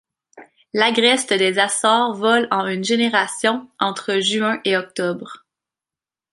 L'Agreste 0.73 1.31
des 1.31 1.59
Açores 1.59 2.15
vole 2.15 2.47
en 2.49 2.65
une 2.65 2.83
génération 2.83 3.69
entre 3.77 4.19
juin 4.19 4.59
et 4.65 4.75
octobre. 4.75 5.45